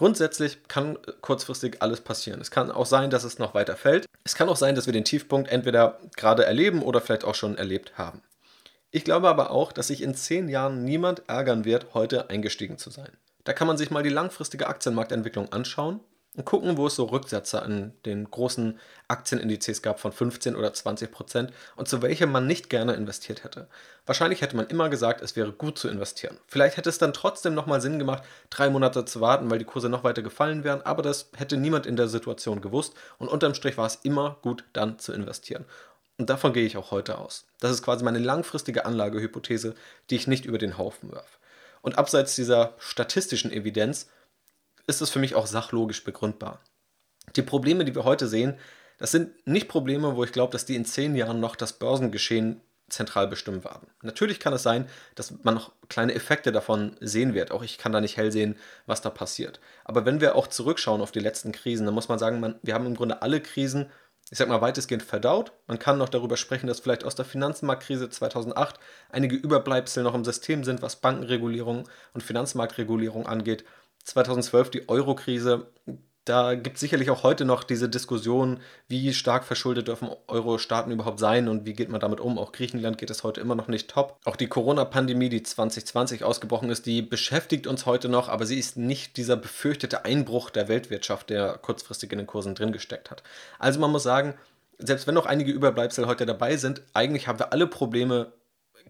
[0.00, 2.40] Grundsätzlich kann kurzfristig alles passieren.
[2.40, 4.06] Es kann auch sein, dass es noch weiter fällt.
[4.24, 7.58] Es kann auch sein, dass wir den Tiefpunkt entweder gerade erleben oder vielleicht auch schon
[7.58, 8.22] erlebt haben.
[8.92, 12.88] Ich glaube aber auch, dass sich in zehn Jahren niemand ärgern wird, heute eingestiegen zu
[12.88, 13.10] sein.
[13.44, 16.00] Da kann man sich mal die langfristige Aktienmarktentwicklung anschauen
[16.36, 21.10] und gucken, wo es so Rücksätze an den großen Aktienindizes gab von 15 oder 20
[21.10, 23.66] Prozent und zu welchem man nicht gerne investiert hätte.
[24.06, 26.38] Wahrscheinlich hätte man immer gesagt, es wäre gut zu investieren.
[26.46, 29.88] Vielleicht hätte es dann trotzdem nochmal Sinn gemacht, drei Monate zu warten, weil die Kurse
[29.88, 33.76] noch weiter gefallen wären, aber das hätte niemand in der Situation gewusst und unterm Strich
[33.76, 35.64] war es immer gut, dann zu investieren.
[36.16, 37.46] Und davon gehe ich auch heute aus.
[37.60, 39.74] Das ist quasi meine langfristige Anlagehypothese,
[40.10, 41.38] die ich nicht über den Haufen werfe.
[41.82, 44.08] Und abseits dieser statistischen Evidenz
[44.90, 46.60] ist es für mich auch sachlogisch begründbar.
[47.36, 48.58] Die Probleme, die wir heute sehen,
[48.98, 52.60] das sind nicht Probleme, wo ich glaube, dass die in zehn Jahren noch das Börsengeschehen
[52.90, 53.88] zentral bestimmen werden.
[54.02, 57.52] Natürlich kann es sein, dass man noch kleine Effekte davon sehen wird.
[57.52, 59.60] Auch ich kann da nicht hell sehen, was da passiert.
[59.84, 62.74] Aber wenn wir auch zurückschauen auf die letzten Krisen, dann muss man sagen, man, wir
[62.74, 63.90] haben im Grunde alle Krisen
[64.30, 65.52] ich sag mal, weitestgehend verdaut.
[65.66, 68.78] Man kann noch darüber sprechen, dass vielleicht aus der Finanzmarktkrise 2008
[69.10, 73.64] einige Überbleibsel noch im System sind, was Bankenregulierung und Finanzmarktregulierung angeht.
[74.04, 75.68] 2012 die Euro-Krise,
[76.24, 81.18] da gibt es sicherlich auch heute noch diese Diskussion, wie stark verschuldet dürfen Euro-Staaten überhaupt
[81.18, 82.38] sein und wie geht man damit um.
[82.38, 84.20] Auch Griechenland geht es heute immer noch nicht top.
[84.24, 88.76] Auch die Corona-Pandemie, die 2020 ausgebrochen ist, die beschäftigt uns heute noch, aber sie ist
[88.76, 93.22] nicht dieser befürchtete Einbruch der Weltwirtschaft, der kurzfristig in den Kursen drin gesteckt hat.
[93.58, 94.34] Also man muss sagen,
[94.78, 98.32] selbst wenn noch einige Überbleibsel heute dabei sind, eigentlich haben wir alle Probleme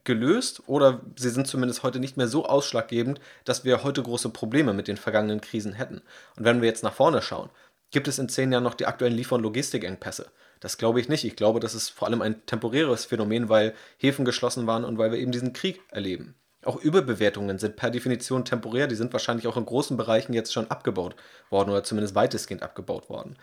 [0.04, 4.72] gelöst oder sie sind zumindest heute nicht mehr so ausschlaggebend, dass wir heute große Probleme
[4.72, 6.02] mit den vergangenen Krisen hätten.
[6.36, 7.50] Und wenn wir jetzt nach vorne schauen,
[7.90, 10.26] gibt es in zehn Jahren noch die aktuellen Liefer- und Logistikengpässe?
[10.60, 11.24] Das glaube ich nicht.
[11.24, 15.10] Ich glaube, das ist vor allem ein temporäres Phänomen, weil Häfen geschlossen waren und weil
[15.10, 16.34] wir eben diesen Krieg erleben.
[16.62, 20.70] Auch Überbewertungen sind per Definition temporär, die sind wahrscheinlich auch in großen Bereichen jetzt schon
[20.70, 21.16] abgebaut
[21.48, 23.38] worden oder zumindest weitestgehend abgebaut worden.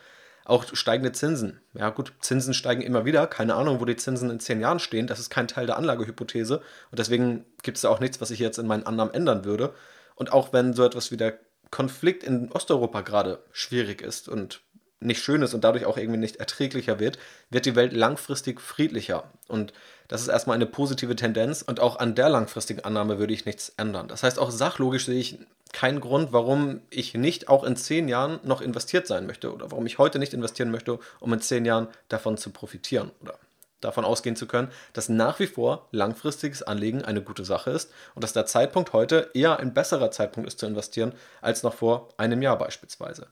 [0.47, 1.59] Auch steigende Zinsen.
[1.73, 3.27] Ja gut, Zinsen steigen immer wieder.
[3.27, 5.05] Keine Ahnung, wo die Zinsen in zehn Jahren stehen.
[5.05, 6.61] Das ist kein Teil der Anlagehypothese.
[6.89, 9.73] Und deswegen gibt es da auch nichts, was ich jetzt in meinen Annahmen ändern würde.
[10.15, 11.37] Und auch wenn so etwas wie der
[11.69, 14.61] Konflikt in Osteuropa gerade schwierig ist und
[15.01, 19.29] nicht schön ist und dadurch auch irgendwie nicht erträglicher wird, wird die Welt langfristig friedlicher.
[19.49, 19.73] Und
[20.07, 23.73] das ist erstmal eine positive Tendenz und auch an der langfristigen Annahme würde ich nichts
[23.75, 24.07] ändern.
[24.07, 25.39] Das heißt, auch sachlogisch sehe ich
[25.73, 29.85] keinen Grund, warum ich nicht auch in zehn Jahren noch investiert sein möchte oder warum
[29.85, 33.35] ich heute nicht investieren möchte, um in zehn Jahren davon zu profitieren oder
[33.81, 38.23] davon ausgehen zu können, dass nach wie vor langfristiges Anlegen eine gute Sache ist und
[38.23, 42.41] dass der Zeitpunkt heute eher ein besserer Zeitpunkt ist zu investieren als noch vor einem
[42.41, 43.27] Jahr beispielsweise.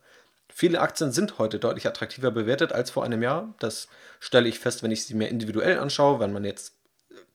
[0.53, 3.53] Viele Aktien sind heute deutlich attraktiver bewertet als vor einem Jahr.
[3.59, 3.87] Das
[4.19, 6.73] stelle ich fest, wenn ich sie mir individuell anschaue, wenn man jetzt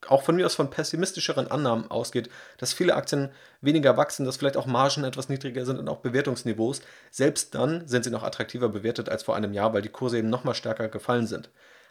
[0.08, 4.56] auch von mir aus von pessimistischeren Annahmen ausgeht, dass viele Aktien weniger wachsen, dass vielleicht
[4.56, 6.80] auch Margen etwas niedriger sind und auch Bewertungsniveaus.
[7.10, 10.30] Selbst dann sind sie noch attraktiver bewertet als vor einem Jahr, weil die Kurse eben
[10.30, 11.50] noch mal stärker gefallen sind.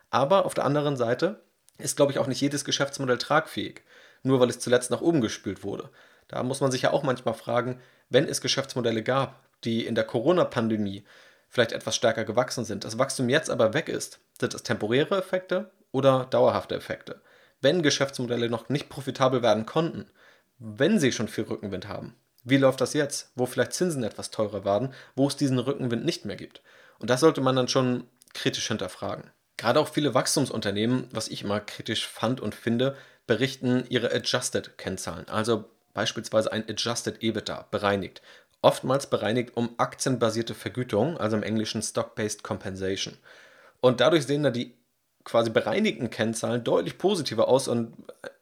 [0.09, 1.41] Aber auf der anderen Seite
[1.77, 3.83] ist, glaube ich, auch nicht jedes Geschäftsmodell tragfähig,
[4.23, 5.89] nur weil es zuletzt nach oben gespült wurde.
[6.27, 10.03] Da muss man sich ja auch manchmal fragen, wenn es Geschäftsmodelle gab, die in der
[10.03, 11.03] Corona-Pandemie
[11.47, 15.71] vielleicht etwas stärker gewachsen sind, das Wachstum jetzt aber weg ist, sind das temporäre Effekte
[15.91, 17.21] oder dauerhafte Effekte?
[17.61, 20.05] Wenn Geschäftsmodelle noch nicht profitabel werden konnten,
[20.57, 24.63] wenn sie schon viel Rückenwind haben, wie läuft das jetzt, wo vielleicht Zinsen etwas teurer
[24.63, 26.61] werden, wo es diesen Rückenwind nicht mehr gibt?
[26.99, 29.29] Und das sollte man dann schon kritisch hinterfragen.
[29.57, 32.95] Gerade auch viele Wachstumsunternehmen, was ich immer kritisch fand und finde,
[33.27, 38.21] berichten ihre Adjusted-Kennzahlen, also beispielsweise ein Adjusted EBITDA, bereinigt
[38.61, 43.17] oftmals bereinigt um aktienbasierte Vergütung, also im Englischen Stock-Based Compensation.
[43.81, 44.75] Und dadurch sehen dann die
[45.29, 47.93] quasi bereinigten Kennzahlen deutlich positiver aus und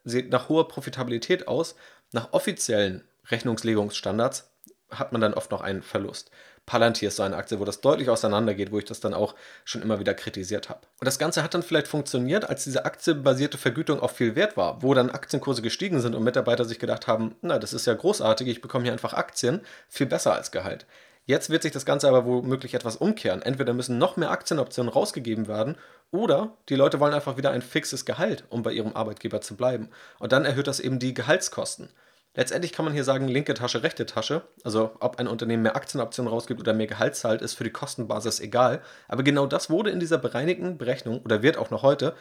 [0.04, 1.74] sehen nach hoher Profitabilität aus.
[2.12, 4.50] Nach offiziellen Rechnungslegungsstandards
[4.90, 6.30] hat man dann oft noch einen Verlust.
[6.64, 9.80] Palantir ist so eine Aktie, wo das deutlich auseinandergeht, wo ich das dann auch schon
[9.80, 10.80] immer wieder kritisiert habe.
[11.00, 14.82] Und das Ganze hat dann vielleicht funktioniert, als diese aktienbasierte Vergütung auch viel wert war,
[14.82, 18.48] wo dann Aktienkurse gestiegen sind und Mitarbeiter sich gedacht haben, na, das ist ja großartig,
[18.48, 20.84] ich bekomme hier einfach Aktien, viel besser als Gehalt.
[21.28, 23.42] Jetzt wird sich das Ganze aber womöglich etwas umkehren.
[23.42, 25.76] Entweder müssen noch mehr Aktienoptionen rausgegeben werden
[26.10, 29.90] oder die Leute wollen einfach wieder ein fixes Gehalt, um bei ihrem Arbeitgeber zu bleiben.
[30.18, 31.90] Und dann erhöht das eben die Gehaltskosten.
[32.34, 34.40] Letztendlich kann man hier sagen, linke Tasche, rechte Tasche.
[34.64, 38.40] Also ob ein Unternehmen mehr Aktienoptionen rausgibt oder mehr Gehalt zahlt, ist für die Kostenbasis
[38.40, 38.80] egal.
[39.06, 42.14] Aber genau das wurde in dieser bereinigten Berechnung oder wird auch noch heute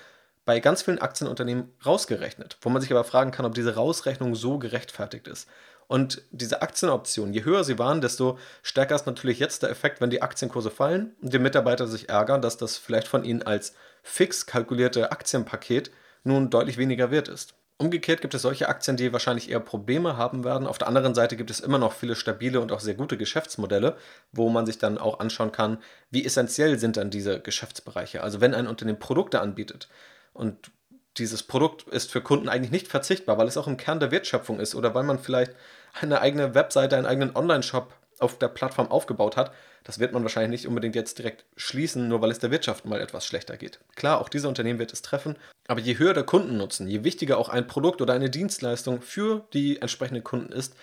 [0.44, 4.60] bei ganz vielen Aktienunternehmen rausgerechnet, wo man sich aber fragen kann, ob diese Rausrechnung so
[4.60, 5.48] gerechtfertigt ist.
[5.88, 10.10] Und diese Aktienoptionen, je höher sie waren, desto stärker ist natürlich jetzt der Effekt, wenn
[10.10, 13.74] die Aktienkurse fallen und die Mitarbeiter sich ärgern, dass das vielleicht von ihnen als
[14.04, 15.92] fix kalkulierte Aktienpaket
[16.24, 17.54] nun deutlich weniger wert ist.
[17.80, 20.68] Umgekehrt gibt es solche Aktien, die wahrscheinlich eher Probleme haben werden.
[20.68, 23.96] Auf der anderen Seite gibt es immer noch viele stabile und auch sehr gute Geschäftsmodelle,
[24.32, 25.78] wo man sich dann auch anschauen kann,
[26.10, 28.24] wie essentiell sind dann diese Geschäftsbereiche.
[28.24, 29.90] Also wenn ein Unternehmen Produkte anbietet
[30.34, 30.72] und
[31.18, 34.60] dieses Produkt ist für Kunden eigentlich nicht verzichtbar, weil es auch im Kern der Wertschöpfung
[34.60, 35.54] ist oder weil man vielleicht
[36.02, 39.52] eine eigene Webseite, einen eigenen Online-Shop auf der Plattform aufgebaut hat,
[39.84, 43.00] das wird man wahrscheinlich nicht unbedingt jetzt direkt schließen, nur weil es der Wirtschaft mal
[43.00, 43.80] etwas schlechter geht.
[43.96, 47.50] Klar, auch diese Unternehmen wird es treffen, aber je höher der Kundennutzen, je wichtiger auch
[47.50, 50.76] ein Produkt oder eine Dienstleistung für die entsprechenden Kunden ist,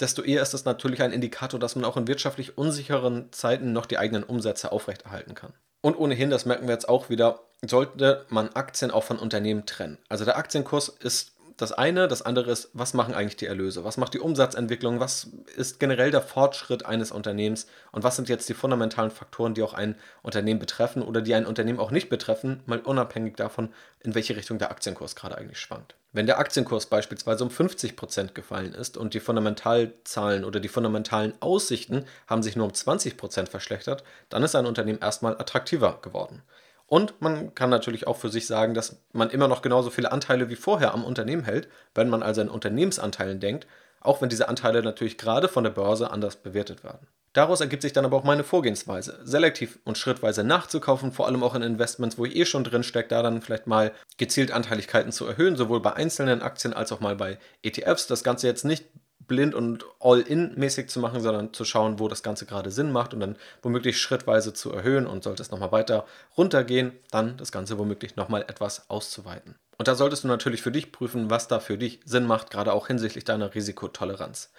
[0.00, 3.86] desto eher ist das natürlich ein Indikator, dass man auch in wirtschaftlich unsicheren Zeiten noch
[3.86, 5.52] die eigenen Umsätze aufrechterhalten kann.
[5.80, 9.98] Und ohnehin, das merken wir jetzt auch wieder, sollte man Aktien auch von Unternehmen trennen.
[10.08, 12.08] Also der Aktienkurs ist das eine.
[12.08, 13.84] Das andere ist, was machen eigentlich die Erlöse?
[13.84, 15.00] Was macht die Umsatzentwicklung?
[15.00, 17.66] Was ist generell der Fortschritt eines Unternehmens?
[17.92, 21.46] Und was sind jetzt die fundamentalen Faktoren, die auch ein Unternehmen betreffen oder die ein
[21.46, 25.96] Unternehmen auch nicht betreffen, mal unabhängig davon, in welche Richtung der Aktienkurs gerade eigentlich schwankt?
[26.12, 32.06] Wenn der Aktienkurs beispielsweise um 50% gefallen ist und die Fundamentalzahlen oder die fundamentalen Aussichten
[32.26, 36.42] haben sich nur um 20% verschlechtert, dann ist ein Unternehmen erstmal attraktiver geworden.
[36.88, 40.48] Und man kann natürlich auch für sich sagen, dass man immer noch genauso viele Anteile
[40.48, 43.66] wie vorher am Unternehmen hält, wenn man also in Unternehmensanteilen denkt,
[44.00, 47.06] auch wenn diese Anteile natürlich gerade von der Börse anders bewertet werden.
[47.34, 51.54] Daraus ergibt sich dann aber auch meine Vorgehensweise, selektiv und schrittweise nachzukaufen, vor allem auch
[51.54, 55.26] in Investments, wo ich eh schon drin stecke, da dann vielleicht mal gezielt Anteiligkeiten zu
[55.26, 58.06] erhöhen, sowohl bei einzelnen Aktien als auch mal bei ETFs.
[58.06, 58.86] Das Ganze jetzt nicht
[59.28, 63.20] blind und all-in-mäßig zu machen, sondern zu schauen, wo das Ganze gerade Sinn macht und
[63.20, 68.16] dann womöglich schrittweise zu erhöhen und sollte es nochmal weiter runtergehen, dann das Ganze womöglich
[68.16, 69.54] nochmal etwas auszuweiten.
[69.76, 72.72] Und da solltest du natürlich für dich prüfen, was da für dich Sinn macht, gerade
[72.72, 74.50] auch hinsichtlich deiner Risikotoleranz.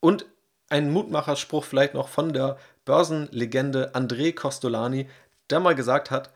[0.00, 0.26] Und
[0.68, 5.08] ein Mutmacherspruch vielleicht noch von der Börsenlegende André Costolani,
[5.50, 6.30] der mal gesagt hat,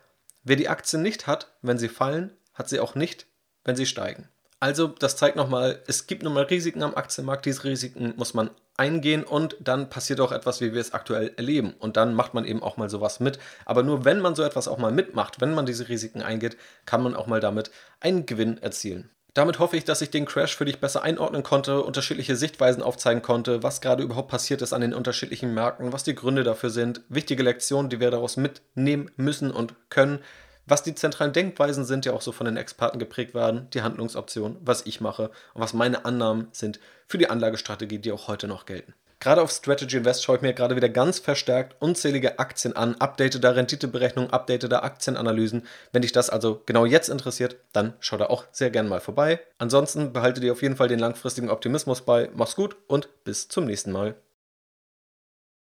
[0.44, 3.26] wer die Aktien nicht hat, wenn sie fallen, hat sie auch nicht,
[3.64, 4.28] wenn sie steigen.
[4.62, 7.46] Also, das zeigt nochmal, es gibt nochmal Risiken am Aktienmarkt.
[7.46, 11.74] Diese Risiken muss man eingehen und dann passiert auch etwas, wie wir es aktuell erleben.
[11.78, 13.38] Und dann macht man eben auch mal sowas mit.
[13.64, 17.02] Aber nur wenn man so etwas auch mal mitmacht, wenn man diese Risiken eingeht, kann
[17.02, 17.70] man auch mal damit
[18.00, 19.10] einen Gewinn erzielen.
[19.32, 23.22] Damit hoffe ich, dass ich den Crash für dich besser einordnen konnte, unterschiedliche Sichtweisen aufzeigen
[23.22, 27.02] konnte, was gerade überhaupt passiert ist an den unterschiedlichen Märkten, was die Gründe dafür sind,
[27.08, 30.18] wichtige Lektionen, die wir daraus mitnehmen müssen und können
[30.66, 34.56] was die zentralen Denkweisen sind, ja auch so von den Experten geprägt werden, die Handlungsoptionen,
[34.60, 38.66] was ich mache und was meine Annahmen sind für die Anlagestrategie, die auch heute noch
[38.66, 38.94] gelten.
[39.20, 43.44] Gerade auf Strategy Invest schaue ich mir gerade wieder ganz verstärkt unzählige Aktien an, update
[43.44, 45.66] da Renditeberechnungen, update da Aktienanalysen.
[45.92, 49.40] Wenn dich das also genau jetzt interessiert, dann schau da auch sehr gerne mal vorbei.
[49.58, 52.30] Ansonsten behalte dir auf jeden Fall den langfristigen Optimismus bei.
[52.34, 54.14] Mach's gut und bis zum nächsten Mal.